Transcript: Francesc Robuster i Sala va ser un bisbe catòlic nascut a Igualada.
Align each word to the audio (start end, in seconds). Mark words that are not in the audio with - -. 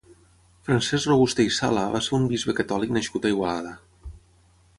Francesc 0.69 1.09
Robuster 1.11 1.45
i 1.49 1.53
Sala 1.57 1.83
va 1.97 2.01
ser 2.07 2.15
un 2.19 2.27
bisbe 2.33 2.57
catòlic 2.63 2.97
nascut 2.97 3.29
a 3.31 3.35
Igualada. 3.37 3.77